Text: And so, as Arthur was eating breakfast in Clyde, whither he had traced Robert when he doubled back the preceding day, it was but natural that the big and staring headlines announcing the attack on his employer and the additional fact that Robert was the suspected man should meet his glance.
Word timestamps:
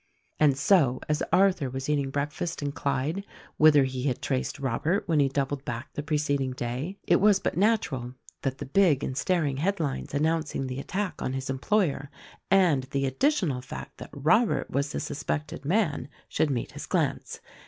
And 0.39 0.57
so, 0.57 0.99
as 1.07 1.21
Arthur 1.31 1.69
was 1.69 1.87
eating 1.87 2.09
breakfast 2.09 2.63
in 2.63 2.71
Clyde, 2.71 3.23
whither 3.57 3.83
he 3.83 4.05
had 4.05 4.19
traced 4.19 4.57
Robert 4.57 5.07
when 5.07 5.19
he 5.19 5.29
doubled 5.29 5.63
back 5.63 5.93
the 5.93 6.01
preceding 6.01 6.53
day, 6.53 6.97
it 7.05 7.17
was 7.21 7.39
but 7.39 7.55
natural 7.55 8.15
that 8.41 8.57
the 8.57 8.65
big 8.65 9.03
and 9.03 9.15
staring 9.15 9.57
headlines 9.57 10.15
announcing 10.15 10.65
the 10.65 10.79
attack 10.79 11.21
on 11.21 11.33
his 11.33 11.51
employer 11.51 12.09
and 12.49 12.85
the 12.85 13.05
additional 13.05 13.61
fact 13.61 13.97
that 13.99 14.09
Robert 14.11 14.71
was 14.71 14.91
the 14.91 14.99
suspected 14.99 15.65
man 15.65 16.09
should 16.27 16.49
meet 16.49 16.71
his 16.71 16.87
glance. 16.87 17.39